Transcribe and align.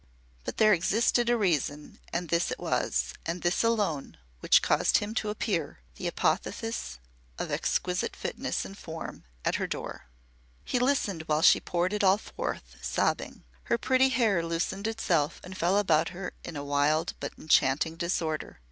But 0.45 0.57
there 0.57 0.73
existed 0.73 1.29
a 1.29 1.37
reason, 1.37 1.99
and 2.11 2.29
this 2.29 2.49
it 2.49 2.57
was, 2.59 3.13
and 3.23 3.43
this 3.43 3.63
alone, 3.63 4.17
which 4.39 4.63
caused 4.63 4.97
him 4.97 5.13
to 5.13 5.29
appear 5.29 5.77
the 5.97 6.07
apotheosis 6.07 6.97
of 7.37 7.51
exquisite 7.51 8.15
fitness 8.15 8.65
in 8.65 8.73
form 8.73 9.25
at 9.45 9.57
her 9.57 9.67
door. 9.67 10.07
He 10.65 10.79
listened 10.79 11.21
while 11.27 11.43
she 11.43 11.59
poured 11.59 11.93
it 11.93 12.03
all 12.03 12.17
forth, 12.17 12.77
sobbing. 12.81 13.43
Her 13.65 13.77
pretty 13.77 14.09
hair 14.09 14.43
loosened 14.43 14.87
itself 14.87 15.39
and 15.43 15.55
fell 15.55 15.77
about 15.77 16.09
her 16.09 16.33
in 16.43 16.59
wild 16.65 17.13
but 17.19 17.33
enchanting 17.37 17.95
disorder. 17.95 18.59